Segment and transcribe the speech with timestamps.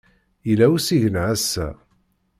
[0.47, 1.67] Yella usigna ass-a.